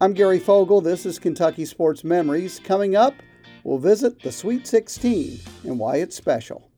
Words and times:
I'm 0.00 0.12
Gary 0.12 0.38
Fogle. 0.38 0.80
This 0.80 1.04
is 1.04 1.18
Kentucky 1.18 1.64
Sports 1.64 2.04
Memories. 2.04 2.60
Coming 2.62 2.94
up, 2.94 3.14
we'll 3.64 3.78
visit 3.78 4.22
the 4.22 4.30
Sweet 4.30 4.64
16 4.64 5.40
and 5.64 5.76
why 5.76 5.96
it's 5.96 6.14
special. 6.14 6.70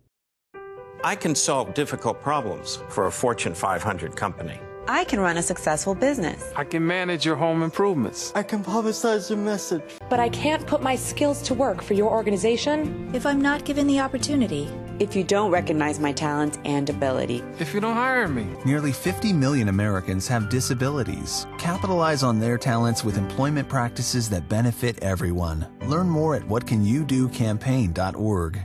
I 1.05 1.17
can 1.17 1.35
solve 1.35 1.75
difficult 1.75 2.23
problems 2.23 2.79
for 2.89 3.09
a 3.09 3.13
Fortune 3.13 3.55
500 3.55 4.17
company. 4.17 4.59
I 4.89 5.05
can 5.05 5.21
run 5.21 5.37
a 5.37 5.43
successful 5.43 5.95
business. 5.95 6.51
I 6.57 6.65
can 6.65 6.87
manage 6.87 7.27
your 7.27 7.37
home 7.37 7.63
improvements. 7.63 8.33
I 8.35 8.43
can 8.43 8.65
publicize 8.65 9.29
your 9.29 9.39
message. 9.39 9.83
But 10.09 10.19
I 10.19 10.31
can't 10.31 10.67
put 10.67 10.83
my 10.83 10.97
skills 10.97 11.43
to 11.43 11.55
work 11.55 11.83
for 11.83 11.93
your 11.93 12.11
organization 12.11 13.11
if 13.15 13.27
I'm 13.27 13.43
not 13.43 13.67
given 13.67 13.87
the 13.87 14.01
opportunity. 14.01 14.67
If 14.99 15.15
you 15.15 15.25
don't 15.25 15.51
recognize 15.51 16.01
my 16.01 16.13
talents 16.13 16.59
and 16.65 16.89
ability. 16.89 17.43
If 17.59 17.75
you 17.75 17.81
don't 17.81 17.95
hire 17.95 18.29
me. 18.29 18.49
Nearly 18.65 18.93
50 18.93 19.35
million 19.35 19.69
Americans 19.69 20.27
have 20.29 20.49
disabilities. 20.49 21.47
Capitalize 21.61 22.23
on 22.23 22.41
their 22.41 22.57
talents 22.57 23.05
with 23.05 23.19
employment 23.19 23.69
practices 23.69 24.31
that 24.31 24.49
benefit 24.49 24.99
everyone. 25.03 25.67
Learn 25.85 26.09
more 26.09 26.35
at 26.35 26.41
whatcanyoudocampaign.org. 26.45 28.61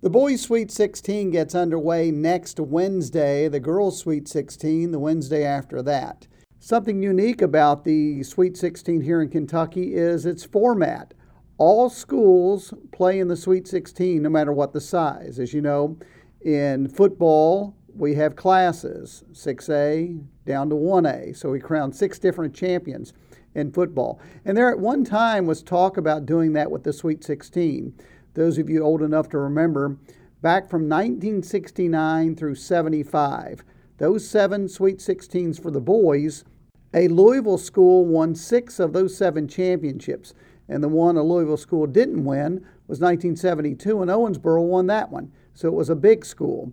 The 0.00 0.10
boys' 0.10 0.42
Sweet 0.42 0.72
16 0.72 1.30
gets 1.30 1.54
underway 1.54 2.10
next 2.10 2.58
Wednesday, 2.58 3.46
the 3.46 3.60
girls' 3.60 4.00
Sweet 4.00 4.26
16 4.26 4.90
the 4.90 4.98
Wednesday 4.98 5.44
after 5.44 5.82
that. 5.82 6.26
Something 6.58 7.00
unique 7.00 7.40
about 7.40 7.84
the 7.84 8.24
Sweet 8.24 8.56
16 8.56 9.00
here 9.00 9.22
in 9.22 9.28
Kentucky 9.28 9.94
is 9.94 10.26
its 10.26 10.42
format. 10.42 11.14
All 11.58 11.88
schools 11.88 12.74
play 12.90 13.20
in 13.20 13.28
the 13.28 13.36
Sweet 13.36 13.68
16 13.68 14.20
no 14.20 14.28
matter 14.28 14.52
what 14.52 14.72
the 14.72 14.80
size. 14.80 15.38
As 15.38 15.54
you 15.54 15.60
know, 15.60 15.96
in 16.40 16.88
football, 16.88 17.76
we 17.96 18.14
have 18.14 18.36
classes 18.36 19.24
6A 19.32 20.24
down 20.46 20.68
to 20.70 20.74
1A. 20.74 21.36
So 21.36 21.50
we 21.50 21.60
crown 21.60 21.92
six 21.92 22.18
different 22.18 22.54
champions 22.54 23.12
in 23.54 23.72
football. 23.72 24.20
And 24.44 24.56
there 24.56 24.70
at 24.70 24.78
one 24.78 25.04
time 25.04 25.46
was 25.46 25.62
talk 25.62 25.96
about 25.96 26.26
doing 26.26 26.52
that 26.54 26.70
with 26.70 26.84
the 26.84 26.92
Sweet 26.92 27.22
16 27.22 27.94
those 28.34 28.58
of 28.58 28.68
you 28.68 28.82
old 28.82 29.00
enough 29.00 29.28
to 29.30 29.38
remember, 29.38 29.96
back 30.42 30.68
from 30.68 30.88
1969 30.88 32.36
through 32.36 32.56
75, 32.56 33.64
those 33.98 34.28
seven 34.28 34.68
Sweet 34.68 34.98
16s 34.98 35.62
for 35.62 35.70
the 35.70 35.80
boys, 35.80 36.44
a 36.92 37.08
Louisville 37.08 37.58
school 37.58 38.04
won 38.04 38.34
six 38.34 38.78
of 38.78 38.92
those 38.92 39.16
seven 39.16 39.48
championships. 39.48 40.34
And 40.68 40.82
the 40.82 40.88
one 40.88 41.16
a 41.16 41.22
Louisville 41.22 41.56
school 41.56 41.86
didn't 41.86 42.24
win 42.24 42.66
was 42.86 43.00
1972, 43.00 44.02
and 44.02 44.10
Owensboro 44.10 44.64
won 44.64 44.86
that 44.88 45.10
one. 45.10 45.30
So 45.52 45.68
it 45.68 45.74
was 45.74 45.90
a 45.90 45.96
big 45.96 46.24
school. 46.24 46.72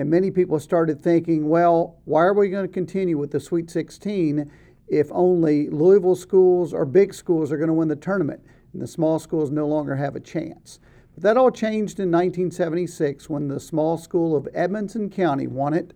And 0.00 0.08
many 0.08 0.30
people 0.30 0.58
started 0.58 0.98
thinking, 0.98 1.46
well, 1.50 1.98
why 2.06 2.22
are 2.22 2.32
we 2.32 2.48
going 2.48 2.66
to 2.66 2.72
continue 2.72 3.18
with 3.18 3.32
the 3.32 3.38
Sweet 3.38 3.70
16 3.70 4.50
if 4.88 5.08
only 5.12 5.68
Louisville 5.68 6.16
schools 6.16 6.72
or 6.72 6.86
big 6.86 7.12
schools 7.12 7.52
are 7.52 7.58
going 7.58 7.68
to 7.68 7.74
win 7.74 7.88
the 7.88 7.96
tournament 7.96 8.42
and 8.72 8.80
the 8.80 8.86
small 8.86 9.18
schools 9.18 9.50
no 9.50 9.68
longer 9.68 9.96
have 9.96 10.16
a 10.16 10.20
chance? 10.20 10.80
But 11.12 11.22
that 11.24 11.36
all 11.36 11.50
changed 11.50 12.00
in 12.00 12.10
1976 12.10 13.28
when 13.28 13.48
the 13.48 13.60
small 13.60 13.98
school 13.98 14.34
of 14.34 14.48
Edmonson 14.54 15.10
County 15.10 15.46
won 15.46 15.74
it. 15.74 15.92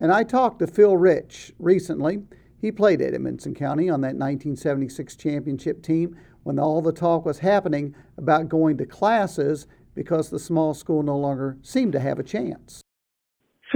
And 0.00 0.10
I 0.10 0.24
talked 0.24 0.60
to 0.60 0.66
Phil 0.66 0.96
Rich 0.96 1.52
recently. 1.58 2.22
He 2.58 2.72
played 2.72 3.02
at 3.02 3.12
Edmonson 3.12 3.54
County 3.54 3.90
on 3.90 4.00
that 4.00 4.16
1976 4.16 5.14
championship 5.14 5.82
team 5.82 6.16
when 6.44 6.58
all 6.58 6.80
the 6.80 6.90
talk 6.90 7.26
was 7.26 7.40
happening 7.40 7.94
about 8.16 8.48
going 8.48 8.78
to 8.78 8.86
classes 8.86 9.66
because 9.94 10.30
the 10.30 10.38
small 10.38 10.72
school 10.72 11.02
no 11.02 11.18
longer 11.18 11.58
seemed 11.60 11.92
to 11.92 12.00
have 12.00 12.18
a 12.18 12.22
chance. 12.22 12.80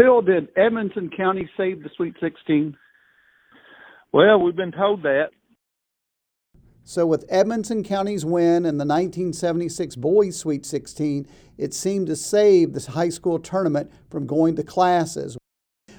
Phil, 0.00 0.22
did 0.22 0.48
Edmonson 0.56 1.10
County 1.14 1.50
save 1.58 1.82
the 1.82 1.90
Sweet 1.94 2.14
16? 2.20 2.74
Well, 4.12 4.40
we've 4.40 4.56
been 4.56 4.72
told 4.72 5.02
that. 5.02 5.26
So, 6.84 7.06
with 7.06 7.26
Edmonson 7.28 7.84
County's 7.84 8.24
win 8.24 8.64
in 8.64 8.78
the 8.78 8.86
1976 8.86 9.96
Boys 9.96 10.38
Sweet 10.38 10.64
16, 10.64 11.26
it 11.58 11.74
seemed 11.74 12.06
to 12.06 12.16
save 12.16 12.72
this 12.72 12.86
high 12.86 13.10
school 13.10 13.38
tournament 13.38 13.92
from 14.10 14.26
going 14.26 14.56
to 14.56 14.62
classes. 14.62 15.36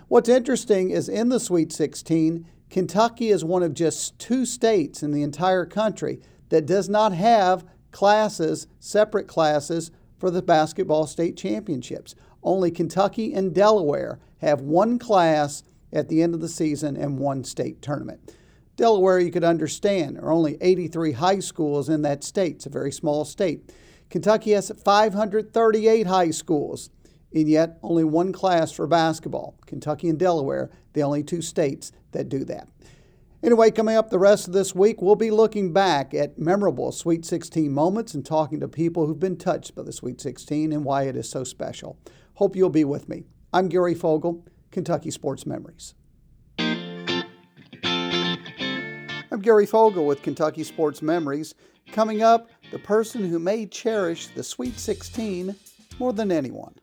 What's 0.08 0.30
interesting 0.30 0.90
is 0.90 1.08
in 1.08 1.30
the 1.30 1.40
Sweet 1.40 1.72
16, 1.72 2.48
Kentucky 2.72 3.30
is 3.30 3.46
one 3.46 3.62
of 3.62 3.76
just 3.76 4.18
two 4.18 4.48
states 4.48 5.04
in 5.04 5.12
the 5.12 5.22
entire 5.22 5.68
country 5.68 6.22
that 6.50 6.66
does 6.66 6.90
not 6.90 7.14
have 7.14 7.66
classes, 7.92 8.66
separate 8.80 9.28
classes, 9.28 9.92
for 10.22 10.30
the 10.30 10.44
basketball 10.44 11.08
state 11.08 11.36
championships. 11.36 12.14
Only 12.44 12.70
Kentucky 12.70 13.34
and 13.34 13.56
Delaware 13.56 14.20
have 14.38 14.62
one 14.62 15.00
class 15.00 15.64
at 15.92 16.10
the 16.10 16.22
end 16.22 16.36
of 16.36 16.42
the 16.42 16.48
season 16.48 16.96
and 16.96 17.18
one 17.18 17.44
state 17.44 17.82
tournament. 17.82 18.36
Delaware, 18.76 19.20
you 19.20 19.32
could 19.32 19.44
understand, 19.44 20.20
are 20.20 20.32
only 20.32 20.60
83 20.62 21.14
high 21.14 21.40
schools 21.40 21.90
in 21.90 22.04
that 22.04 22.24
state. 22.24 22.58
It's 22.58 22.68
a 22.68 22.70
very 22.70 22.92
small 22.92 23.26
state. 23.26 23.74
Kentucky 24.12 24.52
has 24.52 24.72
538 24.72 26.06
high 26.06 26.30
schools, 26.30 26.92
and 27.34 27.50
yet 27.50 27.80
only 27.82 28.04
one 28.04 28.32
class 28.32 28.72
for 28.72 28.86
basketball. 28.86 29.56
Kentucky 29.66 30.08
and 30.08 30.20
Delaware, 30.20 30.70
the 30.94 31.02
only 31.02 31.24
two 31.24 31.42
states 31.42 31.92
that 32.12 32.30
do 32.30 32.46
that. 32.46 32.70
Anyway, 33.44 33.72
coming 33.72 33.96
up 33.96 34.12
the 34.12 34.20
rest 34.20 34.48
of 34.48 34.54
this 34.54 34.76
week, 34.76 35.02
we'll 35.02 35.16
be 35.16 35.32
looking 35.32 35.74
back 35.74 36.14
at 36.14 36.38
memorable 36.38 36.92
Sweet 36.92 37.26
16 37.26 37.72
moments 37.72 38.14
and 38.14 38.24
talking 38.24 38.60
to 38.60 38.68
people 38.68 39.08
who've 39.08 39.20
been 39.20 39.36
touched 39.36 39.74
by 39.74 39.82
the 39.82 39.92
Sweet 39.92 40.22
16 40.22 40.72
and 40.72 40.86
why 40.86 41.04
it 41.04 41.16
is 41.16 41.28
so 41.28 41.44
special. 41.44 41.98
Hope 42.36 42.56
you'll 42.56 42.70
be 42.70 42.84
with 42.84 43.10
me. 43.10 43.24
I'm 43.52 43.68
Gary 43.68 43.96
Fogle, 43.96 44.46
Kentucky 44.70 45.10
Sports 45.10 45.48
Memories. 45.48 45.96
I'm 49.32 49.40
Gary 49.42 49.66
Fogle 49.66 50.06
with 50.06 50.22
Kentucky 50.22 50.64
Sports 50.64 51.02
Memories. 51.02 51.56
Coming 51.92 52.22
up, 52.22 52.48
the 52.72 52.78
person 52.78 53.28
who 53.28 53.40
may 53.40 53.66
cherish 53.66 54.28
the 54.28 54.44
Sweet 54.44 54.78
16 54.78 55.56
more 55.98 56.14
than 56.14 56.32
anyone. 56.32 56.76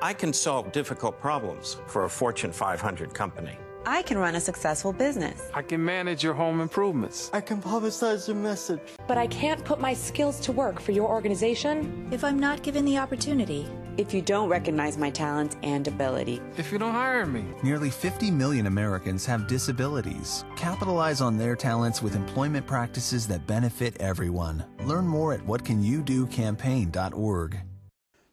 I 0.00 0.14
can 0.14 0.32
solve 0.32 0.72
difficult 0.72 1.20
problems 1.20 1.76
for 1.88 2.04
a 2.04 2.08
Fortune 2.08 2.52
500 2.52 3.12
company. 3.12 3.58
I 3.84 4.02
can 4.02 4.16
run 4.18 4.36
a 4.36 4.40
successful 4.40 4.92
business. 4.92 5.50
I 5.54 5.62
can 5.62 5.84
manage 5.84 6.22
your 6.22 6.34
home 6.34 6.60
improvements. 6.60 7.30
I 7.32 7.40
can 7.40 7.60
publicize 7.60 8.28
your 8.28 8.36
message. 8.36 8.78
But 9.08 9.18
I 9.18 9.26
can't 9.26 9.64
put 9.64 9.80
my 9.80 9.92
skills 9.92 10.38
to 10.40 10.52
work 10.52 10.80
for 10.80 10.92
your 10.92 11.08
organization 11.08 12.08
if 12.12 12.22
I'm 12.22 12.38
not 12.38 12.62
given 12.62 12.84
the 12.84 12.98
opportunity. 12.98 13.66
If 13.96 14.14
you 14.14 14.22
don't 14.22 14.48
recognize 14.48 14.96
my 14.96 15.10
talents 15.10 15.56
and 15.64 15.88
ability. 15.88 16.40
If 16.56 16.70
you 16.70 16.78
don't 16.78 16.92
hire 16.92 17.26
me. 17.26 17.44
Nearly 17.64 17.90
50 17.90 18.30
million 18.30 18.68
Americans 18.68 19.26
have 19.26 19.48
disabilities. 19.48 20.44
Capitalize 20.56 21.20
on 21.20 21.36
their 21.36 21.56
talents 21.56 22.02
with 22.02 22.14
employment 22.14 22.64
practices 22.66 23.26
that 23.28 23.48
benefit 23.48 24.00
everyone. 24.00 24.64
Learn 24.84 25.08
more 25.08 25.34
at 25.34 25.40
whatcanyoudocampaign.org. 25.40 27.58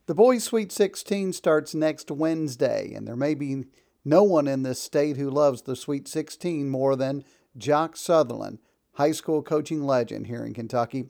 The 0.05 0.15
Boys 0.15 0.43
Sweet 0.43 0.71
16 0.71 1.33
starts 1.33 1.75
next 1.75 2.09
Wednesday, 2.09 2.93
and 2.93 3.07
there 3.07 3.15
may 3.15 3.35
be 3.35 3.65
no 4.09 4.23
one 4.23 4.47
in 4.47 4.63
this 4.63 4.81
state 4.81 5.17
who 5.17 5.29
loves 5.29 5.61
the 5.61 5.75
Sweet 5.75 6.07
16 6.07 6.67
more 6.67 6.95
than 6.95 7.23
Jock 7.55 7.95
Sutherland, 7.95 8.57
high 8.93 9.11
school 9.11 9.43
coaching 9.43 9.83
legend 9.83 10.25
here 10.25 10.43
in 10.43 10.53
Kentucky. 10.53 11.05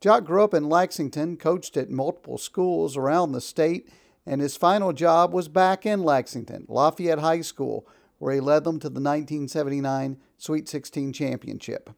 Jock 0.00 0.24
grew 0.24 0.42
up 0.42 0.54
in 0.54 0.68
Lexington, 0.68 1.36
coached 1.36 1.76
at 1.76 1.90
multiple 1.90 2.38
schools 2.38 2.96
around 2.96 3.32
the 3.32 3.42
state, 3.42 3.90
and 4.24 4.40
his 4.40 4.56
final 4.56 4.94
job 4.94 5.34
was 5.34 5.48
back 5.48 5.84
in 5.84 6.02
Lexington, 6.02 6.64
Lafayette 6.68 7.18
High 7.18 7.42
School, 7.42 7.86
where 8.18 8.32
he 8.32 8.40
led 8.40 8.64
them 8.64 8.78
to 8.80 8.88
the 8.88 9.00
1979 9.00 10.16
Sweet 10.38 10.68
16 10.68 11.12
championship. 11.12 11.90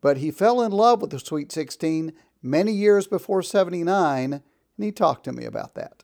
But 0.00 0.16
he 0.18 0.30
fell 0.30 0.62
in 0.62 0.72
love 0.72 1.02
with 1.02 1.10
the 1.10 1.18
Sweet 1.18 1.52
16 1.52 2.12
many 2.42 2.72
years 2.72 3.06
before 3.06 3.42
79, 3.42 4.32
and 4.32 4.42
he 4.78 4.90
talked 4.90 5.24
to 5.24 5.32
me 5.32 5.44
about 5.44 5.74
that. 5.74 6.02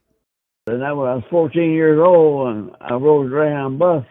And 0.69 0.85
I 0.85 0.93
was 0.93 1.23
14 1.31 1.73
years 1.73 1.99
old, 1.99 2.49
and 2.49 2.71
I 2.81 2.95
rode 2.95 3.27
a 3.27 3.31
Greyhound 3.31 3.79
bus 3.79 4.05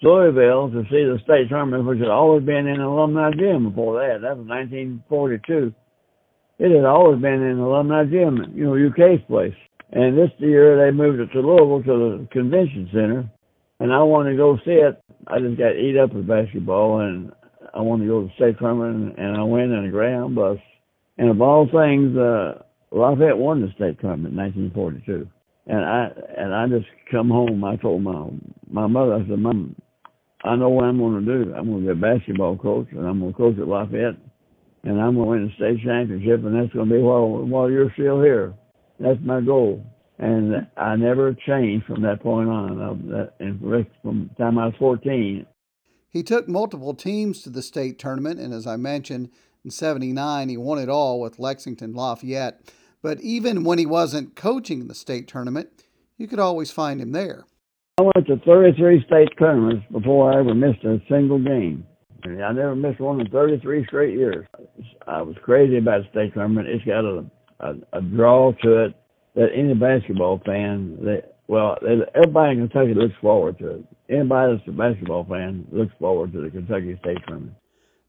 to 0.00 0.08
Louisville 0.08 0.70
to 0.70 0.82
see 0.84 1.04
the 1.04 1.18
state 1.22 1.50
tournament, 1.50 1.84
which 1.84 1.98
had 1.98 2.08
always 2.08 2.44
been 2.44 2.66
in 2.66 2.78
the 2.78 2.86
alumni 2.86 3.30
gym 3.32 3.68
before 3.68 4.00
that. 4.00 4.22
That 4.22 4.38
was 4.38 4.46
1942. 4.46 5.74
It 6.58 6.74
had 6.74 6.84
always 6.86 7.20
been 7.20 7.42
in 7.42 7.58
the 7.58 7.64
alumni 7.64 8.04
gym, 8.04 8.40
you 8.54 8.64
know, 8.64 8.88
UK's 8.88 9.20
place. 9.28 9.54
And 9.92 10.16
this 10.16 10.30
year 10.38 10.80
they 10.80 10.96
moved 10.96 11.20
it 11.20 11.32
to 11.32 11.40
Louisville 11.40 11.82
to 11.84 12.24
the 12.24 12.28
convention 12.32 12.88
center, 12.90 13.30
and 13.78 13.92
I 13.92 14.02
wanted 14.02 14.32
to 14.32 14.36
go 14.36 14.56
see 14.64 14.80
it. 14.80 14.96
I 15.26 15.40
just 15.40 15.58
got 15.58 15.76
eat 15.76 15.98
up 15.98 16.14
with 16.14 16.26
basketball, 16.26 17.00
and 17.00 17.32
I 17.74 17.80
wanted 17.80 18.04
to 18.04 18.10
go 18.10 18.20
to 18.22 18.26
the 18.28 18.34
state 18.34 18.58
tournament, 18.58 19.18
and 19.18 19.36
I 19.36 19.42
went 19.42 19.72
in 19.72 19.84
a 19.84 19.90
Greyhound 19.90 20.34
bus. 20.34 20.58
And 21.18 21.28
of 21.28 21.40
all 21.42 21.68
things, 21.68 22.16
uh, 22.16 22.62
Lafayette 22.92 23.36
won 23.36 23.60
the 23.60 23.68
state 23.76 24.00
tournament 24.00 24.32
in 24.32 24.72
1942 24.72 25.28
and 25.68 25.84
I 25.84 26.10
and 26.36 26.54
I 26.54 26.66
just 26.66 26.88
come 27.10 27.28
home. 27.28 27.62
I 27.62 27.76
told 27.76 28.02
my 28.02 28.28
my 28.70 28.86
mother, 28.86 29.14
I 29.14 29.20
said, 29.28 29.38
Mom, 29.38 29.76
I 30.42 30.56
know 30.56 30.70
what 30.70 30.84
I'm 30.84 30.98
going 30.98 31.24
to 31.24 31.44
do. 31.44 31.54
I'm 31.54 31.66
going 31.66 31.86
to 31.86 31.94
be 31.94 31.98
a 31.98 32.14
basketball 32.14 32.56
coach, 32.56 32.88
and 32.92 33.06
I'm 33.06 33.20
going 33.20 33.32
to 33.32 33.36
coach 33.36 33.58
at 33.58 33.68
Lafayette, 33.68 34.16
and 34.84 35.00
I'm 35.00 35.14
going 35.14 35.26
to 35.26 35.30
win 35.30 35.46
the 35.46 35.54
state 35.54 35.84
championship, 35.84 36.44
and 36.44 36.56
that's 36.56 36.72
going 36.72 36.88
to 36.88 36.94
be 36.94 37.00
while 37.00 37.28
while 37.44 37.70
you're 37.70 37.92
still 37.92 38.22
here. 38.22 38.54
That's 38.98 39.20
my 39.22 39.40
goal, 39.40 39.84
and 40.18 40.66
I 40.76 40.96
never 40.96 41.34
changed 41.46 41.86
from 41.86 42.02
that 42.02 42.22
point 42.22 42.48
on. 42.48 43.30
And 43.38 43.60
from 44.02 44.30
the 44.30 44.42
time 44.42 44.58
I 44.58 44.66
was 44.66 44.74
14. 44.78 45.46
He 46.10 46.22
took 46.22 46.48
multiple 46.48 46.94
teams 46.94 47.42
to 47.42 47.50
the 47.50 47.62
state 47.62 47.98
tournament, 47.98 48.40
and 48.40 48.54
as 48.54 48.66
I 48.66 48.76
mentioned, 48.76 49.28
in 49.62 49.70
79, 49.70 50.48
he 50.48 50.56
won 50.56 50.78
it 50.78 50.88
all 50.88 51.20
with 51.20 51.38
Lexington 51.38 51.92
Lafayette. 51.92 52.60
But 53.02 53.20
even 53.20 53.64
when 53.64 53.78
he 53.78 53.86
wasn't 53.86 54.36
coaching 54.36 54.88
the 54.88 54.94
state 54.94 55.28
tournament, 55.28 55.84
you 56.16 56.26
could 56.26 56.38
always 56.38 56.70
find 56.70 57.00
him 57.00 57.12
there. 57.12 57.46
I 57.98 58.02
went 58.02 58.26
to 58.26 58.36
33 58.44 59.04
state 59.06 59.28
tournaments 59.38 59.86
before 59.90 60.32
I 60.32 60.40
ever 60.40 60.54
missed 60.54 60.84
a 60.84 61.00
single 61.08 61.38
game. 61.38 61.84
And 62.24 62.44
I 62.44 62.52
never 62.52 62.74
missed 62.74 63.00
one 63.00 63.20
in 63.20 63.30
33 63.30 63.86
straight 63.86 64.14
years. 64.16 64.46
I 65.06 65.22
was 65.22 65.36
crazy 65.42 65.78
about 65.78 66.02
the 66.02 66.10
state 66.10 66.34
tournament. 66.34 66.68
It's 66.68 66.84
got 66.84 67.04
a, 67.04 67.24
a, 67.60 67.98
a 67.98 68.00
draw 68.00 68.52
to 68.62 68.84
it 68.84 68.94
that 69.34 69.48
any 69.54 69.74
basketball 69.74 70.40
fan, 70.44 70.98
that 71.02 71.36
well, 71.46 71.78
everybody 72.14 72.58
in 72.58 72.68
Kentucky 72.68 72.94
looks 72.94 73.14
forward 73.20 73.58
to 73.58 73.70
it. 73.76 73.84
Anybody 74.10 74.56
that's 74.56 74.68
a 74.68 74.72
basketball 74.72 75.24
fan 75.24 75.66
looks 75.72 75.92
forward 75.98 76.32
to 76.32 76.42
the 76.42 76.50
Kentucky 76.50 76.98
State 77.00 77.18
Tournament. 77.26 77.54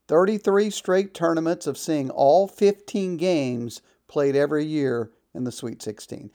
33 0.08 0.70
straight 0.70 1.14
tournaments 1.14 1.66
of 1.66 1.78
seeing 1.78 2.10
all 2.10 2.46
15 2.48 3.16
games 3.16 3.80
played 4.10 4.34
every 4.34 4.64
year 4.64 5.12
in 5.34 5.44
the 5.44 5.52
Sweet 5.52 5.80
16. 5.80 6.32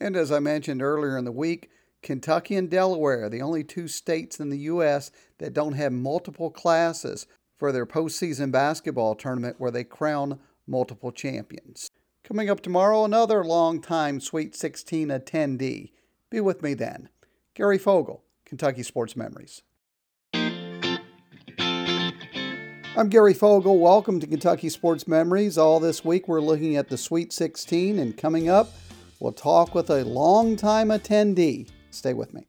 And 0.00 0.16
as 0.16 0.32
I 0.32 0.40
mentioned 0.40 0.82
earlier 0.82 1.18
in 1.18 1.26
the 1.26 1.30
week, 1.30 1.70
Kentucky 2.02 2.56
and 2.56 2.70
Delaware, 2.70 3.28
the 3.28 3.42
only 3.42 3.62
two 3.62 3.86
states 3.86 4.40
in 4.40 4.48
the 4.48 4.58
U.S. 4.58 5.12
that 5.38 5.52
don't 5.52 5.74
have 5.74 5.92
multiple 5.92 6.50
classes 6.50 7.26
for 7.58 7.70
their 7.70 7.86
postseason 7.86 8.50
basketball 8.50 9.14
tournament 9.14 9.56
where 9.58 9.70
they 9.70 9.84
crown 9.84 10.40
multiple 10.66 11.12
champions. 11.12 11.88
Coming 12.24 12.48
up 12.48 12.60
tomorrow, 12.60 13.04
another 13.04 13.44
long-time 13.44 14.18
Sweet 14.18 14.56
16 14.56 15.08
attendee. 15.08 15.92
Be 16.30 16.40
with 16.40 16.62
me 16.62 16.72
then. 16.72 17.10
Gary 17.54 17.78
Fogle, 17.78 18.24
Kentucky 18.46 18.82
Sports 18.82 19.16
Memories. 19.16 19.62
I'm 22.94 23.08
Gary 23.08 23.32
Fogle. 23.32 23.78
Welcome 23.78 24.20
to 24.20 24.26
Kentucky 24.26 24.68
Sports 24.68 25.08
Memories. 25.08 25.56
All 25.56 25.80
this 25.80 26.04
week 26.04 26.28
we're 26.28 26.42
looking 26.42 26.76
at 26.76 26.90
the 26.90 26.98
Sweet 26.98 27.32
16, 27.32 27.98
and 27.98 28.14
coming 28.14 28.50
up, 28.50 28.68
we'll 29.18 29.32
talk 29.32 29.74
with 29.74 29.88
a 29.88 30.04
longtime 30.04 30.88
attendee. 30.88 31.70
Stay 31.90 32.12
with 32.12 32.34
me. 32.34 32.46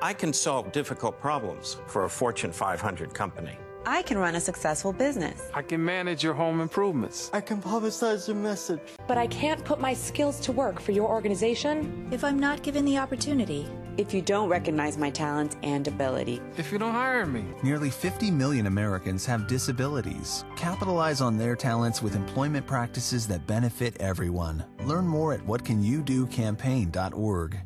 I 0.00 0.14
can 0.14 0.32
solve 0.32 0.72
difficult 0.72 1.20
problems 1.20 1.76
for 1.86 2.04
a 2.04 2.08
Fortune 2.08 2.50
500 2.50 3.12
company. 3.12 3.58
I 3.84 4.00
can 4.00 4.16
run 4.16 4.36
a 4.36 4.40
successful 4.40 4.94
business. 4.94 5.50
I 5.52 5.60
can 5.60 5.84
manage 5.84 6.24
your 6.24 6.32
home 6.32 6.62
improvements. 6.62 7.28
I 7.34 7.42
can 7.42 7.60
publicize 7.60 8.26
your 8.26 8.36
message. 8.36 8.80
But 9.06 9.18
I 9.18 9.26
can't 9.26 9.62
put 9.66 9.80
my 9.80 9.92
skills 9.92 10.40
to 10.40 10.52
work 10.52 10.80
for 10.80 10.92
your 10.92 11.10
organization 11.10 12.08
if 12.10 12.24
I'm 12.24 12.38
not 12.38 12.62
given 12.62 12.86
the 12.86 12.96
opportunity. 12.96 13.68
If 13.98 14.12
you 14.12 14.20
don't 14.20 14.50
recognize 14.50 14.98
my 14.98 15.08
talents 15.08 15.56
and 15.62 15.88
ability. 15.88 16.42
If 16.58 16.70
you 16.70 16.78
don't 16.78 16.92
hire 16.92 17.24
me. 17.24 17.46
Nearly 17.62 17.88
50 17.88 18.30
million 18.30 18.66
Americans 18.66 19.24
have 19.24 19.48
disabilities. 19.48 20.44
Capitalize 20.54 21.22
on 21.22 21.38
their 21.38 21.56
talents 21.56 22.02
with 22.02 22.14
employment 22.14 22.66
practices 22.66 23.26
that 23.28 23.46
benefit 23.46 23.96
everyone. 23.98 24.66
Learn 24.84 25.06
more 25.06 25.32
at 25.32 25.40
whatcanyoudocampaign.org. 25.40 27.56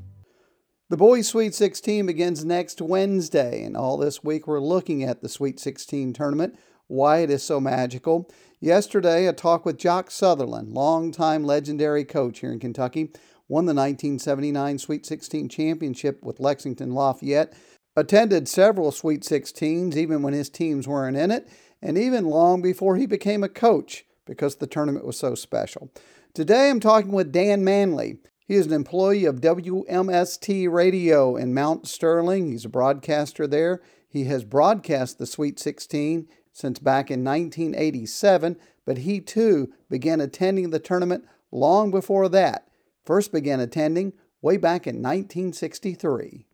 The 0.89 0.97
Boys 0.97 1.27
Sweet 1.27 1.53
16 1.55 2.07
begins 2.07 2.45
next 2.45 2.81
Wednesday, 2.81 3.65
and 3.65 3.77
all 3.77 3.97
this 3.97 4.23
week 4.23 4.47
we're 4.47 4.61
looking 4.61 5.03
at 5.03 5.23
the 5.23 5.29
Sweet 5.29 5.59
16 5.59 6.13
tournament, 6.13 6.57
why 6.87 7.19
it 7.19 7.31
is 7.31 7.43
so 7.43 7.59
magical. 7.61 8.31
Yesterday, 8.61 9.27
a 9.27 9.33
talk 9.33 9.65
with 9.65 9.79
Jock 9.79 10.13
Sutherland, 10.13 10.75
longtime 10.75 11.43
legendary 11.43 12.05
coach 12.05 12.39
here 12.41 12.53
in 12.53 12.61
Kentucky, 12.61 13.11
won 13.51 13.67
the 13.67 13.75
1979 13.75 14.79
Sweet 14.79 15.05
16 15.05 15.49
championship 15.49 16.23
with 16.23 16.39
Lexington 16.39 16.93
Lafayette, 16.93 17.53
attended 17.97 18.49
several 18.49 18.93
Sweet 18.93 19.23
16s 19.23 19.97
even 19.97 20.23
when 20.23 20.33
his 20.33 20.49
teams 20.49 20.87
weren't 20.87 21.17
in 21.17 21.33
it, 21.33 21.49
and 21.83 21.99
even 21.99 22.27
long 22.27 22.63
before 22.63 22.97
he 22.97 23.07
became 23.07 23.43
a 23.43 23.49
coach 23.49 24.05
because 24.25 24.57
the 24.57 24.69
tournament 24.69 25.05
was 25.05 25.19
so 25.19 25.35
special. 25.35 25.91
Today 26.33 26.71
I'm 26.71 26.79
talking 26.79 27.11
with 27.11 27.33
Dan 27.33 27.65
Manley. 27.65 28.19
He 28.47 28.55
is 28.55 28.67
an 28.67 28.73
employee 28.73 29.25
of 29.25 29.41
WMST 29.41 30.71
Radio 30.71 31.35
in 31.35 31.53
Mount 31.53 31.89
Sterling. 31.89 32.53
He's 32.53 32.65
a 32.65 32.69
broadcaster 32.69 33.49
there. 33.49 33.83
He 34.09 34.25
has 34.25 34.45
broadcast 34.45 35.19
the 35.19 35.27
Sweet 35.27 35.59
16 35.59 36.29
since 36.53 36.79
back 36.79 37.11
in 37.11 37.25
1987, 37.25 38.57
but 38.87 38.99
he 38.99 39.21
too 39.21 39.73
began 39.89 40.21
attending 40.21 40.71
the 40.71 40.79
tournament 40.79 41.25
long 41.51 41.91
before 41.91 42.29
that. 42.29 42.69
First 43.11 43.33
began 43.33 43.59
attending 43.59 44.13
way 44.41 44.57
back 44.57 44.87
in 44.87 45.03
1963. 45.03 46.47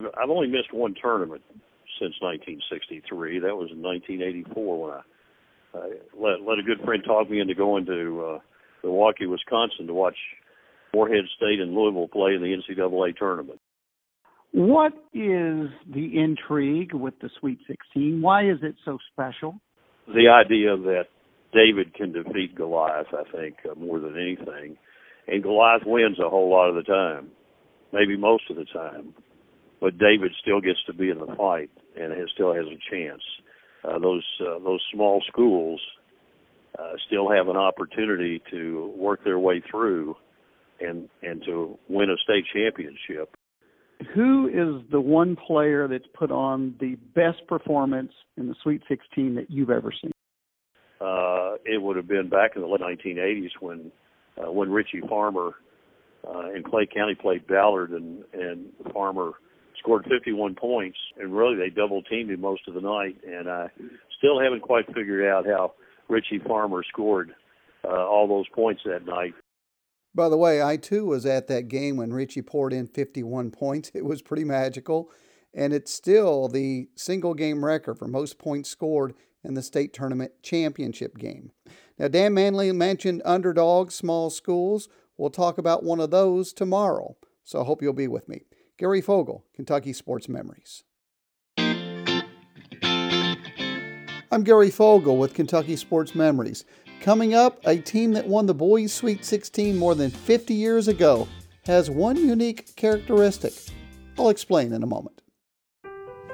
I've 0.00 0.30
only 0.30 0.46
missed 0.46 0.72
one 0.72 0.94
tournament 0.94 1.42
since 2.00 2.14
1963. 2.22 3.40
That 3.40 3.54
was 3.54 3.68
in 3.70 3.82
1984 3.82 4.80
when 4.80 4.90
I, 4.90 5.02
I 5.76 5.86
let, 6.18 6.40
let 6.48 6.58
a 6.58 6.62
good 6.62 6.80
friend 6.82 7.02
talk 7.04 7.28
me 7.28 7.40
into 7.40 7.54
going 7.54 7.84
to 7.84 8.24
uh, 8.24 8.38
Milwaukee, 8.82 9.26
Wisconsin 9.26 9.86
to 9.86 9.92
watch 9.92 10.16
Morehead 10.94 11.26
State 11.36 11.60
and 11.60 11.74
Louisville 11.74 12.08
play 12.08 12.32
in 12.32 12.40
the 12.40 12.56
NCAA 12.56 13.14
tournament. 13.14 13.60
What 14.52 14.94
is 15.12 15.68
the 15.92 16.10
intrigue 16.14 16.94
with 16.94 17.20
the 17.20 17.28
Sweet 17.38 17.58
16? 17.66 18.22
Why 18.22 18.48
is 18.48 18.60
it 18.62 18.76
so 18.86 18.96
special? 19.12 19.60
The 20.06 20.28
idea 20.28 20.74
that 20.74 21.08
David 21.52 21.92
can 21.92 22.12
defeat 22.12 22.54
Goliath, 22.54 23.08
I 23.12 23.30
think, 23.30 23.56
uh, 23.70 23.74
more 23.74 24.00
than 24.00 24.16
anything. 24.16 24.78
And 25.28 25.42
Goliath 25.42 25.82
wins 25.84 26.18
a 26.18 26.28
whole 26.28 26.50
lot 26.50 26.70
of 26.70 26.74
the 26.74 26.82
time, 26.82 27.28
maybe 27.92 28.16
most 28.16 28.44
of 28.50 28.56
the 28.56 28.64
time. 28.64 29.14
But 29.80 29.98
David 29.98 30.32
still 30.40 30.60
gets 30.60 30.78
to 30.86 30.94
be 30.94 31.10
in 31.10 31.18
the 31.18 31.34
fight 31.36 31.70
and 31.96 32.12
has, 32.12 32.28
still 32.34 32.54
has 32.54 32.64
a 32.64 32.90
chance. 32.90 33.22
Uh, 33.84 33.98
those 33.98 34.24
uh, 34.40 34.58
those 34.58 34.82
small 34.92 35.22
schools 35.28 35.80
uh, 36.78 36.92
still 37.06 37.30
have 37.30 37.48
an 37.48 37.56
opportunity 37.56 38.42
to 38.50 38.92
work 38.96 39.22
their 39.22 39.38
way 39.38 39.62
through 39.70 40.16
and 40.80 41.08
and 41.22 41.42
to 41.44 41.78
win 41.88 42.10
a 42.10 42.16
state 42.24 42.44
championship. 42.52 43.36
Who 44.14 44.48
is 44.48 44.90
the 44.90 45.00
one 45.00 45.36
player 45.36 45.88
that's 45.88 46.06
put 46.14 46.30
on 46.30 46.74
the 46.80 46.96
best 47.14 47.46
performance 47.48 48.12
in 48.36 48.48
the 48.48 48.54
Sweet 48.62 48.82
16 48.88 49.34
that 49.34 49.50
you've 49.50 49.70
ever 49.70 49.92
seen? 50.00 50.12
Uh, 51.00 51.54
it 51.64 51.80
would 51.82 51.96
have 51.96 52.08
been 52.08 52.28
back 52.28 52.52
in 52.54 52.62
the 52.62 52.68
late 52.68 52.80
1980s 52.80 53.50
when 53.60 53.92
uh, 54.38 54.50
when 54.50 54.70
Richie 54.70 55.00
Farmer 55.08 55.52
uh, 56.26 56.50
in 56.52 56.62
Clay 56.62 56.86
County 56.86 57.14
played 57.14 57.46
Ballard 57.46 57.90
and 57.90 58.24
and 58.32 58.66
Farmer 58.92 59.32
scored 59.78 60.04
51 60.10 60.56
points 60.56 60.98
and 61.18 61.34
really 61.36 61.56
they 61.56 61.70
double 61.70 62.02
teamed 62.02 62.30
him 62.30 62.40
most 62.40 62.66
of 62.66 62.74
the 62.74 62.80
night 62.80 63.16
and 63.26 63.48
I 63.48 63.70
still 64.18 64.40
haven't 64.40 64.62
quite 64.62 64.86
figured 64.92 65.24
out 65.24 65.46
how 65.46 65.74
Richie 66.08 66.40
Farmer 66.40 66.82
scored 66.88 67.34
uh, 67.84 68.06
all 68.06 68.26
those 68.26 68.48
points 68.54 68.82
that 68.84 69.06
night. 69.06 69.34
By 70.14 70.28
the 70.28 70.36
way, 70.36 70.62
I 70.62 70.76
too 70.76 71.06
was 71.06 71.26
at 71.26 71.46
that 71.46 71.68
game 71.68 71.96
when 71.96 72.12
Richie 72.12 72.42
poured 72.42 72.72
in 72.72 72.86
51 72.86 73.50
points. 73.50 73.92
It 73.94 74.04
was 74.04 74.22
pretty 74.22 74.44
magical. 74.44 75.10
And 75.54 75.72
it's 75.72 75.92
still 75.92 76.48
the 76.48 76.88
single 76.94 77.34
game 77.34 77.64
record 77.64 77.98
for 77.98 78.06
most 78.06 78.38
points 78.38 78.68
scored 78.68 79.14
in 79.44 79.54
the 79.54 79.62
state 79.62 79.92
tournament 79.92 80.32
championship 80.42 81.16
game. 81.18 81.52
Now, 81.98 82.08
Dan 82.08 82.34
Manley 82.34 82.72
mentioned 82.72 83.22
underdogs, 83.24 83.94
small 83.94 84.30
schools. 84.30 84.88
We'll 85.16 85.30
talk 85.30 85.58
about 85.58 85.84
one 85.84 86.00
of 86.00 86.10
those 86.10 86.52
tomorrow. 86.52 87.16
So 87.44 87.60
I 87.60 87.64
hope 87.64 87.82
you'll 87.82 87.92
be 87.92 88.08
with 88.08 88.28
me. 88.28 88.42
Gary 88.76 89.00
Fogle, 89.00 89.44
Kentucky 89.54 89.92
Sports 89.92 90.28
Memories. 90.28 90.84
I'm 94.30 94.44
Gary 94.44 94.70
Fogle 94.70 95.16
with 95.16 95.34
Kentucky 95.34 95.74
Sports 95.76 96.14
Memories. 96.14 96.64
Coming 97.00 97.34
up, 97.34 97.60
a 97.66 97.78
team 97.78 98.12
that 98.12 98.26
won 98.26 98.46
the 98.46 98.54
Boys 98.54 98.92
Sweet 98.92 99.24
16 99.24 99.78
more 99.78 99.94
than 99.94 100.10
50 100.10 100.52
years 100.52 100.86
ago 100.86 101.26
has 101.64 101.88
one 101.90 102.16
unique 102.16 102.76
characteristic. 102.76 103.54
I'll 104.18 104.28
explain 104.28 104.72
in 104.72 104.82
a 104.82 104.86
moment. 104.86 105.17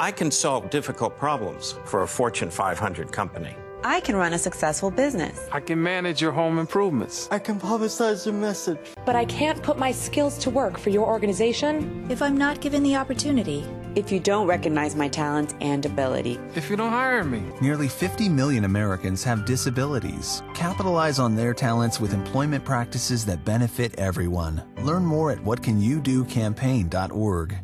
I 0.04 0.12
can 0.12 0.30
solve 0.30 0.68
difficult 0.68 1.16
problems 1.16 1.76
for 1.86 2.02
a 2.02 2.06
Fortune 2.06 2.50
500 2.50 3.10
company. 3.10 3.56
I 3.82 4.00
can 4.00 4.16
run 4.16 4.34
a 4.34 4.38
successful 4.38 4.90
business. 4.90 5.48
I 5.50 5.60
can 5.60 5.82
manage 5.82 6.20
your 6.20 6.30
home 6.30 6.58
improvements. 6.58 7.26
I 7.30 7.38
can 7.38 7.58
publicize 7.58 8.26
your 8.26 8.34
message. 8.34 8.92
But 9.06 9.16
I 9.16 9.24
can't 9.24 9.62
put 9.62 9.78
my 9.78 9.92
skills 9.92 10.36
to 10.40 10.50
work 10.50 10.78
for 10.78 10.90
your 10.90 11.06
organization 11.06 12.06
if 12.10 12.20
I'm 12.20 12.36
not 12.36 12.60
given 12.60 12.82
the 12.82 12.96
opportunity. 12.96 13.64
If 13.94 14.12
you 14.12 14.20
don't 14.20 14.46
recognize 14.46 14.94
my 14.94 15.08
talents 15.08 15.54
and 15.62 15.86
ability. 15.86 16.38
If 16.54 16.68
you 16.68 16.76
don't 16.76 16.90
hire 16.90 17.24
me. 17.24 17.42
Nearly 17.62 17.88
50 17.88 18.28
million 18.28 18.66
Americans 18.66 19.24
have 19.24 19.46
disabilities. 19.46 20.42
Capitalize 20.52 21.18
on 21.18 21.34
their 21.34 21.54
talents 21.54 21.98
with 21.98 22.12
employment 22.12 22.66
practices 22.66 23.24
that 23.24 23.46
benefit 23.46 23.98
everyone. 23.98 24.62
Learn 24.82 25.06
more 25.06 25.30
at 25.30 25.38
whatcanyoudocampaign.org. 25.38 27.58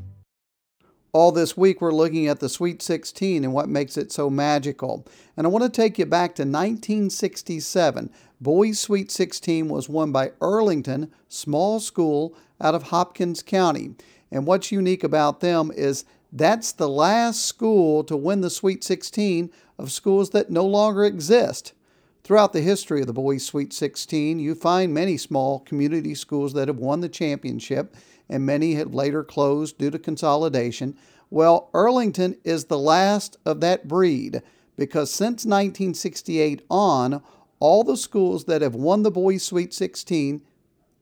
All 1.12 1.32
this 1.32 1.56
week, 1.56 1.80
we're 1.80 1.90
looking 1.90 2.28
at 2.28 2.38
the 2.38 2.48
Sweet 2.48 2.80
16 2.80 3.42
and 3.42 3.52
what 3.52 3.68
makes 3.68 3.96
it 3.96 4.12
so 4.12 4.30
magical. 4.30 5.04
And 5.36 5.44
I 5.44 5.50
want 5.50 5.64
to 5.64 5.68
take 5.68 5.98
you 5.98 6.06
back 6.06 6.36
to 6.36 6.42
1967. 6.42 8.10
Boys 8.40 8.78
Sweet 8.78 9.10
16 9.10 9.68
was 9.68 9.88
won 9.88 10.12
by 10.12 10.28
Earlington 10.40 11.10
Small 11.28 11.80
School 11.80 12.36
out 12.60 12.76
of 12.76 12.84
Hopkins 12.84 13.42
County. 13.42 13.96
And 14.30 14.46
what's 14.46 14.70
unique 14.70 15.02
about 15.02 15.40
them 15.40 15.72
is 15.74 16.04
That's 16.32 16.70
the 16.70 16.88
last 16.88 17.44
school 17.44 18.04
to 18.04 18.16
win 18.16 18.40
the 18.40 18.48
Sweet 18.48 18.84
16 18.84 19.50
of 19.80 19.90
schools 19.90 20.30
that 20.30 20.48
no 20.48 20.64
longer 20.64 21.04
exist. 21.04 21.72
Throughout 22.22 22.52
the 22.52 22.60
history 22.60 23.00
of 23.00 23.08
the 23.08 23.12
Boys 23.12 23.44
Sweet 23.44 23.72
16, 23.72 24.38
you 24.38 24.54
find 24.54 24.94
many 24.94 25.16
small 25.16 25.58
community 25.58 26.14
schools 26.14 26.52
that 26.52 26.68
have 26.68 26.78
won 26.78 27.00
the 27.00 27.08
championship, 27.08 27.96
and 28.30 28.46
many 28.46 28.74
have 28.74 28.94
later 28.94 29.22
closed 29.22 29.76
due 29.76 29.90
to 29.90 29.98
consolidation. 29.98 30.96
Well, 31.28 31.68
Earlington 31.74 32.38
is 32.44 32.64
the 32.64 32.78
last 32.78 33.36
of 33.44 33.60
that 33.60 33.86
breed 33.86 34.42
because 34.76 35.10
since 35.10 35.44
1968 35.44 36.62
on, 36.70 37.22
all 37.58 37.84
the 37.84 37.96
schools 37.96 38.44
that 38.44 38.62
have 38.62 38.74
won 38.74 39.02
the 39.02 39.10
Boys 39.10 39.42
Sweet 39.42 39.74
16 39.74 40.40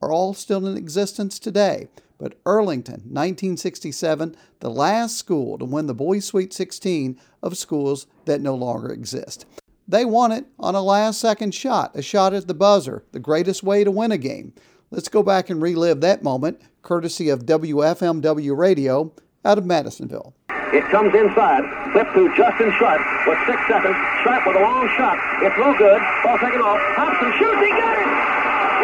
are 0.02 0.10
all 0.10 0.34
still 0.34 0.66
in 0.66 0.76
existence 0.76 1.38
today. 1.38 1.88
But 2.18 2.42
Earlington, 2.44 3.06
1967, 3.06 4.34
the 4.58 4.70
last 4.70 5.16
school 5.16 5.56
to 5.58 5.64
win 5.64 5.86
the 5.86 5.94
Boys 5.94 6.24
Sweet 6.24 6.52
16 6.52 7.20
of 7.42 7.56
schools 7.56 8.06
that 8.24 8.40
no 8.40 8.56
longer 8.56 8.92
exist. 8.92 9.46
They 9.86 10.04
won 10.04 10.32
it 10.32 10.46
on 10.58 10.74
a 10.74 10.82
last 10.82 11.20
second 11.20 11.54
shot, 11.54 11.92
a 11.94 12.02
shot 12.02 12.34
at 12.34 12.48
the 12.48 12.54
buzzer, 12.54 13.04
the 13.12 13.20
greatest 13.20 13.62
way 13.62 13.84
to 13.84 13.90
win 13.90 14.12
a 14.12 14.18
game. 14.18 14.52
Let's 14.90 15.08
go 15.08 15.22
back 15.22 15.50
and 15.50 15.60
relive 15.60 16.00
that 16.00 16.22
moment, 16.22 16.62
courtesy 16.80 17.28
of 17.28 17.44
WFMW 17.44 18.56
Radio 18.56 19.12
out 19.44 19.58
of 19.58 19.66
Madisonville. 19.66 20.32
It 20.72 20.84
comes 20.90 21.14
inside, 21.14 21.64
flip 21.92 22.08
to 22.14 22.28
Justin 22.36 22.72
Sharp 22.78 23.00
with 23.26 23.38
six 23.46 23.60
seconds. 23.68 23.96
Sharp 24.24 24.46
with 24.46 24.56
a 24.56 24.60
long 24.60 24.88
shot. 24.96 25.16
It's 25.42 25.56
no 25.58 25.76
good. 25.76 26.00
Ball 26.24 26.38
taken 26.38 26.60
off. 26.60 26.80
Hobson 26.96 27.32
shoots. 27.38 27.60
He 27.60 27.70
got 27.76 27.96
it. 28.00 28.08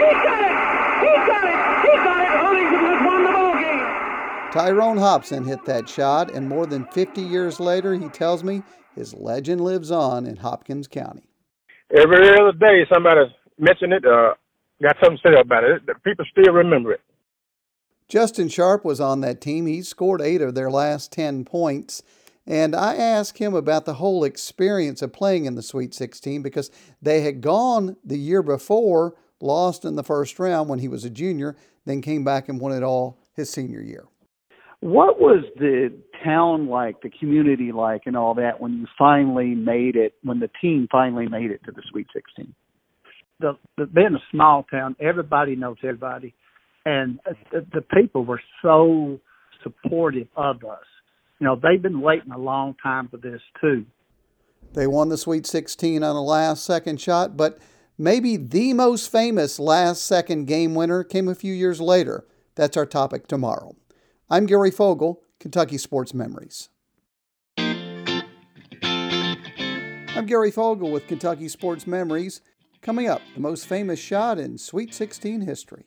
He 0.00 0.11
got 0.25 0.40
it. 0.44 0.56
He 1.04 1.12
got 1.25 1.44
it. 1.44 1.61
He 1.84 1.92
got 2.04 2.20
it. 2.20 2.32
Earlington 2.40 2.82
has 2.84 3.00
won 3.06 3.25
the 3.25 3.32
ball 3.32 3.54
game. 3.54 4.52
Tyrone 4.52 4.99
Hobson 4.99 5.44
hit 5.44 5.64
that 5.64 5.88
shot, 5.88 6.32
and 6.34 6.49
more 6.49 6.66
than 6.66 6.84
50 6.87 7.23
years 7.23 7.61
later, 7.61 7.94
he 7.94 8.08
tells 8.08 8.44
me 8.44 8.62
his 8.94 9.14
legend 9.14 9.62
lives 9.62 9.90
on 9.90 10.26
in 10.26 10.37
Hopkins 10.37 10.87
County. 10.87 11.28
Every 11.94 12.28
other 12.30 12.52
day, 12.52 12.87
somebody 12.92 13.20
mentioned 13.58 13.92
it, 13.92 14.04
uh, 14.04 14.34
got 14.83 14.97
something 15.02 15.19
to 15.23 15.28
say 15.28 15.40
about 15.40 15.64
it. 15.64 15.83
People 16.02 16.25
still 16.31 16.52
remember 16.52 16.93
it. 16.93 17.00
Justin 18.09 18.49
Sharp 18.49 18.85
was 18.85 19.00
on 19.00 19.21
that 19.23 19.40
team. 19.40 19.66
He 19.66 19.83
scored 19.83 20.21
eight 20.21 20.43
of 20.43 20.54
their 20.54 20.71
last 20.71 21.11
10 21.12 21.45
points. 21.45 22.02
And 22.47 22.76
I 22.76 22.95
asked 22.97 23.38
him 23.38 23.54
about 23.54 23.87
the 23.87 23.95
whole 23.95 24.25
experience 24.25 25.00
of 25.00 25.12
playing 25.12 25.47
in 25.47 25.54
the 25.54 25.62
Sweet 25.62 25.95
16 25.95 26.43
because 26.43 26.71
they 27.00 27.23
had 27.23 27.40
gone 27.40 27.97
the 28.04 28.19
year 28.19 28.43
before, 28.43 29.14
lost 29.40 29.85
in 29.85 29.97
the 29.97 30.04
first 30.04 30.38
round 30.38 30.69
when 30.69 30.81
he 30.81 30.88
was 30.88 31.04
a 31.04 31.11
junior, 31.11 31.57
then 31.87 32.02
came 32.02 32.23
back 32.23 32.49
and 32.49 32.61
won 32.61 32.73
it 32.73 32.83
all 32.83 33.19
his 33.33 33.50
senior 33.50 33.81
year. 33.81 34.04
What 34.81 35.19
was 35.19 35.45
the 35.57 35.90
town 36.23 36.69
like, 36.69 37.00
the 37.00 37.09
community 37.09 37.73
like, 37.73 38.02
and 38.04 38.16
all 38.19 38.35
that 38.35 38.61
when 38.61 38.75
you 38.75 38.87
finally 38.99 39.54
made 39.54 39.97
it, 39.97 40.12
when 40.23 40.40
the 40.40 40.50
team 40.61 40.88
finally 40.93 41.26
made 41.26 41.50
it 41.50 41.62
to 41.64 41.73
the 41.73 41.83
Sweet 41.90 42.09
16? 42.12 42.54
The, 43.44 43.58
the 43.76 43.84
being 43.84 44.14
a 44.14 44.22
small 44.30 44.64
town, 44.70 44.96
everybody 44.98 45.54
knows 45.54 45.76
everybody, 45.82 46.32
and 46.86 47.20
the, 47.52 47.66
the 47.74 47.82
people 47.82 48.24
were 48.24 48.40
so 48.62 49.20
supportive 49.62 50.28
of 50.34 50.64
us. 50.64 50.86
You 51.38 51.46
know, 51.46 51.60
they've 51.62 51.82
been 51.82 52.00
waiting 52.00 52.32
a 52.32 52.38
long 52.38 52.74
time 52.82 53.08
for 53.08 53.18
this 53.18 53.42
too. 53.60 53.84
They 54.72 54.86
won 54.86 55.10
the 55.10 55.18
Sweet 55.18 55.46
16 55.46 56.02
on 56.02 56.16
a 56.16 56.22
last 56.22 56.64
second 56.64 57.02
shot, 57.02 57.36
but 57.36 57.58
maybe 57.98 58.38
the 58.38 58.72
most 58.72 59.12
famous 59.12 59.58
last 59.58 60.04
second 60.04 60.46
game 60.46 60.74
winner 60.74 61.04
came 61.04 61.28
a 61.28 61.34
few 61.34 61.52
years 61.52 61.82
later. 61.82 62.24
That's 62.54 62.78
our 62.78 62.86
topic 62.86 63.26
tomorrow. 63.28 63.76
I'm 64.30 64.46
Gary 64.46 64.70
Fogle, 64.70 65.20
Kentucky 65.38 65.76
Sports 65.76 66.14
Memories. 66.14 66.70
I'm 70.16 70.24
Gary 70.24 70.50
Fogle 70.50 70.90
with 70.90 71.06
Kentucky 71.08 71.48
Sports 71.48 71.86
Memories. 71.86 72.40
Coming 72.85 73.09
up, 73.09 73.23
the 73.33 73.41
most 73.41 73.67
famous 73.67 73.99
shot 73.99 74.38
in 74.38 74.59
Sweet 74.59 74.93
16 74.93 75.41
history. 75.41 75.87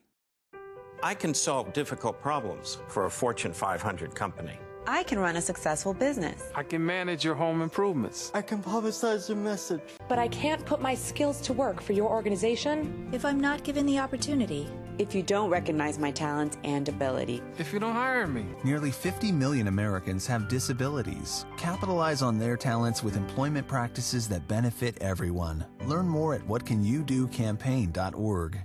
I 1.04 1.14
can 1.14 1.32
solve 1.32 1.72
difficult 1.72 2.20
problems 2.20 2.80
for 2.88 3.06
a 3.06 3.12
Fortune 3.12 3.54
500 3.54 4.16
company. 4.16 4.58
I 4.88 5.04
can 5.04 5.20
run 5.20 5.36
a 5.36 5.42
successful 5.42 5.94
business. 5.94 6.42
I 6.56 6.64
can 6.64 6.84
manage 6.84 7.24
your 7.24 7.36
home 7.36 7.62
improvements. 7.62 8.32
I 8.34 8.42
can 8.42 8.64
publicize 8.64 9.30
your 9.30 9.38
message. 9.38 9.82
But 10.10 10.18
I 10.18 10.28
can't 10.30 10.66
put 10.66 10.82
my 10.82 10.96
skills 10.96 11.40
to 11.42 11.54
work 11.54 11.82
for 11.82 11.94
your 11.94 12.10
organization 12.10 13.10
if 13.14 13.26
I'm 13.26 13.40
not 13.40 13.64
given 13.64 13.86
the 13.86 14.00
opportunity. 14.00 14.68
If 15.00 15.14
you 15.14 15.22
don't 15.22 15.52
recognize 15.52 16.00
my 16.00 16.10
talents 16.10 16.58
and 16.64 16.90
ability. 16.90 17.44
If 17.60 17.72
you 17.72 17.80
don't 17.80 17.94
hire 17.94 18.26
me. 18.26 18.48
Nearly 18.64 18.90
50 18.90 19.32
million 19.32 19.68
Americans 19.68 20.26
have 20.26 20.50
disabilities. 20.50 21.46
Capitalize 21.56 22.24
on 22.24 22.40
their 22.40 22.58
talents 22.58 23.04
with 23.04 23.16
employment 23.16 23.68
practices 23.68 24.28
that 24.30 24.48
benefit 24.48 24.98
everyone. 25.00 25.64
Learn 25.86 26.08
more 26.08 26.34
at 26.34 26.42
whatcanyoudocampaign.org. 26.48 28.58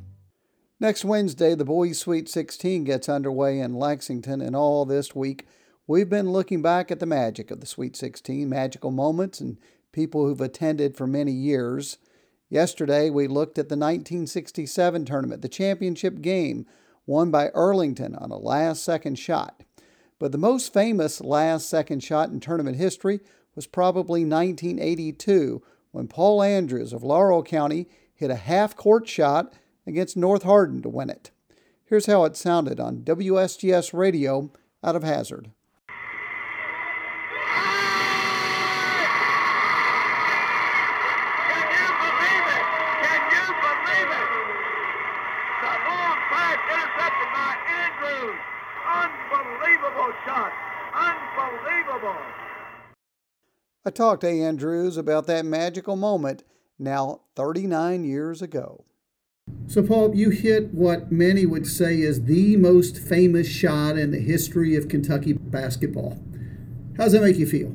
Next 0.81 1.05
Wednesday, 1.05 1.55
the 1.55 1.67
Boys 1.67 1.99
Sweet 1.99 2.31
16 2.31 2.85
gets 2.85 3.11
underway 3.11 3.61
in 3.61 3.75
Lexington, 3.75 4.41
and 4.41 4.57
all 4.57 4.87
this 4.87 5.15
week, 5.15 5.47
we've 5.87 6.09
been 6.09 6.33
looking 6.33 6.63
back 6.63 6.91
at 6.91 6.99
the 6.99 7.07
magic 7.07 7.51
of 7.51 7.61
the 7.61 7.67
Sweet 7.67 7.95
16, 7.95 8.49
magical 8.49 8.91
moments, 8.91 9.39
and 9.39 9.59
people 9.93 10.27
who've 10.27 10.41
attended 10.41 10.97
for 10.97 11.07
many 11.07 11.33
years. 11.33 11.99
Yesterday, 12.53 13.09
we 13.09 13.29
looked 13.29 13.57
at 13.57 13.71
the 13.71 13.79
1967 13.79 15.07
tournament, 15.07 15.41
the 15.41 15.49
championship 15.49 16.21
game, 16.21 16.67
won 17.07 17.31
by 17.31 17.49
Earlington 17.49 18.15
on 18.21 18.31
a 18.31 18.37
last 18.37 18.85
second 18.85 19.19
shot. 19.19 19.63
But 20.19 20.33
the 20.33 20.39
most 20.39 20.71
famous 20.71 21.23
last 21.23 21.71
second 21.71 22.01
shot 22.01 22.29
in 22.29 22.41
tournament 22.41 22.77
history 22.77 23.21
was 23.55 23.67
probably 23.67 24.27
1982 24.27 25.63
when 25.93 26.09
Paul 26.09 26.43
Andrews 26.43 26.93
of 26.93 27.03
Laurel 27.03 27.43
County 27.43 27.89
hit 28.15 28.31
a 28.31 28.35
half 28.37 28.77
court 28.77 29.09
shot 29.09 29.55
against 29.87 30.15
North 30.15 30.43
Hardin 30.43 30.83
to 30.83 30.91
win 30.91 31.09
it. 31.09 31.31
Here's 31.87 32.05
how 32.05 32.25
it 32.25 32.37
sounded 32.37 32.79
on 32.79 32.99
WSGS 32.99 33.95
radio 33.95 34.53
out 34.85 34.95
of 34.95 35.03
Hazard. 35.03 35.53
I 53.85 53.91
talked 53.91 54.21
to 54.21 54.29
Andrews 54.29 54.97
about 54.97 55.27
that 55.27 55.45
magical 55.45 55.97
moment 55.97 56.45
now 56.79 57.23
39 57.35 58.05
years 58.05 58.41
ago. 58.41 58.85
So, 59.67 59.83
Paul, 59.83 60.15
you 60.15 60.31
hit 60.31 60.73
what 60.73 61.11
many 61.11 61.47
would 61.47 61.67
say 61.67 62.01
is 62.01 62.27
the 62.27 62.57
most 62.57 62.97
famous 62.97 63.49
shot 63.49 63.99
in 63.99 64.13
the 64.13 64.21
history 64.21 64.77
of 64.77 64.87
Kentucky 64.87 65.33
basketball. 65.33 66.23
How 66.97 67.05
does 67.05 67.13
that 67.15 67.23
make 67.23 67.39
you 67.39 67.47
feel? 67.47 67.75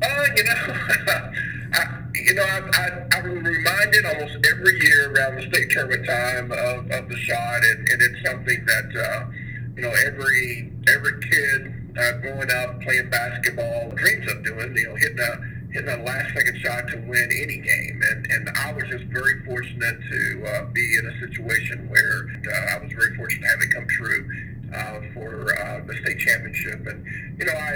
Uh, 0.00 0.24
you 0.36 0.44
know, 0.44 0.54
I, 1.72 2.02
you 2.14 2.34
know, 2.34 2.44
I, 2.44 2.60
I, 2.72 3.18
I'm 3.18 3.42
reminded 3.42 4.06
almost 4.06 4.46
every 4.46 4.78
year 4.80 5.12
around 5.12 5.34
the 5.34 5.48
state 5.50 5.70
tournament 5.70 6.06
time 6.06 6.52
of, 6.52 6.90
of 6.92 7.08
the 7.08 7.16
shot, 7.16 7.64
and, 7.64 7.88
and 7.88 8.02
it's 8.02 8.24
something 8.24 8.64
that 8.66 8.96
uh, 8.96 9.26
you 9.74 9.82
know 9.82 9.92
every 10.06 10.72
every 10.86 11.20
kid 11.20 11.79
uh, 12.00 12.12
growing 12.18 12.50
up 12.50 12.80
playing 12.80 13.10
basketball 13.10 13.90
dreams 13.90 14.30
of 14.30 14.44
doing. 14.44 14.76
You 14.76 14.88
know, 14.88 14.94
hitting 14.96 15.20
a 15.20 15.60
hitting 15.72 15.88
a 15.88 16.02
last 16.02 16.34
second 16.34 16.58
shot 16.58 16.88
to 16.88 16.96
win 17.06 17.28
any 17.42 17.58
game. 17.58 18.02
And, 18.10 18.26
and 18.30 18.50
I 18.56 18.72
was 18.72 18.84
just 18.88 19.04
very 19.04 19.44
fortunate 19.44 19.98
to 20.10 20.46
uh, 20.46 20.64
be 20.72 20.96
in 20.98 21.06
a 21.06 21.20
situation 21.20 21.88
where 21.88 22.26
uh, 22.52 22.74
I 22.74 22.78
was 22.82 22.92
very 22.92 23.14
fortunate 23.16 23.42
to 23.42 23.48
have 23.48 23.60
it 23.62 23.74
come 23.74 23.86
true 23.88 24.28
uh, 24.74 25.00
for 25.14 25.54
uh, 25.58 25.80
the 25.86 25.94
state 26.02 26.18
championship. 26.18 26.86
And, 26.86 27.06
you 27.38 27.44
know, 27.44 27.52
I, 27.52 27.72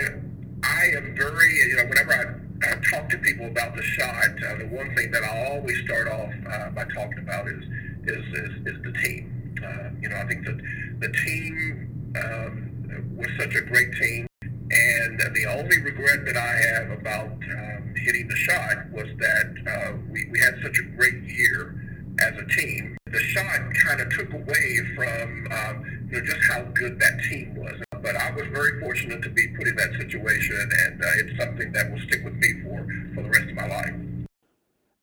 I 0.64 0.84
am 0.96 1.14
very, 1.16 1.54
you 1.54 1.76
know, 1.76 1.86
whenever 1.86 2.12
I, 2.12 2.68
I 2.68 2.74
talk 2.90 3.08
to 3.10 3.18
people 3.18 3.46
about 3.46 3.76
the 3.76 3.82
shot, 3.82 4.42
uh, 4.42 4.56
the 4.58 4.66
one 4.66 4.94
thing 4.96 5.10
that 5.12 5.22
I 5.22 5.54
always 5.54 5.78
start 5.84 6.08
off 6.08 6.32
uh, 6.50 6.70
by 6.70 6.84
talking 6.94 7.18
about 7.18 7.46
is, 7.46 7.64
is, 8.04 8.24
is, 8.26 8.74
is 8.74 8.82
the 8.82 8.92
team. 9.04 9.54
Uh, 9.64 9.90
you 10.00 10.08
know, 10.08 10.16
I 10.16 10.26
think 10.26 10.44
that 10.46 10.58
the 10.98 11.12
team 11.24 12.12
um, 12.16 12.73
was 13.16 13.28
such 13.38 13.54
a 13.54 13.62
great 13.62 13.92
team. 14.00 14.26
And 14.42 15.20
the 15.34 15.46
only 15.46 15.80
regret 15.82 16.24
that 16.26 16.36
I 16.36 16.56
have 16.72 16.98
about 16.98 17.30
um, 17.30 17.94
hitting 17.96 18.26
the 18.28 18.36
shot 18.36 18.90
was 18.90 19.08
that 19.18 19.54
uh, 19.66 19.96
we, 20.10 20.26
we 20.30 20.40
had 20.40 20.54
such 20.62 20.78
a 20.78 20.82
great 20.96 21.22
year 21.24 21.74
as 22.20 22.32
a 22.38 22.46
team. 22.46 22.96
The 23.06 23.20
shot 23.20 23.60
kind 23.84 24.00
of 24.00 24.10
took 24.10 24.32
away 24.32 24.80
from 24.96 25.46
um, 25.52 26.08
you 26.10 26.18
know, 26.18 26.24
just 26.24 26.40
how 26.48 26.62
good 26.74 26.98
that 26.98 27.20
team 27.28 27.54
was. 27.56 27.80
But 28.02 28.16
I 28.16 28.30
was 28.32 28.46
very 28.52 28.80
fortunate 28.80 29.22
to 29.22 29.30
be 29.30 29.48
put 29.48 29.68
in 29.68 29.76
that 29.76 29.92
situation, 29.98 30.56
and 30.86 31.02
uh, 31.02 31.06
it's 31.16 31.38
something 31.38 31.72
that 31.72 31.90
will 31.90 32.00
stick 32.00 32.24
with 32.24 32.34
me 32.34 32.62
for, 32.62 32.86
for 33.14 33.22
the 33.22 33.30
rest 33.30 33.50
of 33.50 33.54
my 33.54 33.66
life. 33.66 33.94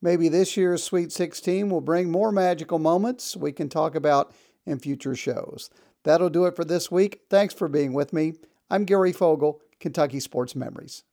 Maybe 0.00 0.28
this 0.28 0.56
year's 0.56 0.82
Sweet 0.82 1.12
16 1.12 1.70
will 1.70 1.80
bring 1.80 2.10
more 2.10 2.32
magical 2.32 2.78
moments 2.78 3.36
we 3.36 3.52
can 3.52 3.68
talk 3.68 3.94
about 3.94 4.32
in 4.66 4.78
future 4.78 5.14
shows. 5.14 5.70
That'll 6.04 6.30
do 6.30 6.46
it 6.46 6.56
for 6.56 6.64
this 6.64 6.90
week. 6.90 7.20
Thanks 7.30 7.54
for 7.54 7.68
being 7.68 7.92
with 7.92 8.12
me. 8.12 8.34
I'm 8.70 8.84
Gary 8.84 9.12
Fogle, 9.12 9.60
Kentucky 9.80 10.20
Sports 10.20 10.56
Memories. 10.56 11.04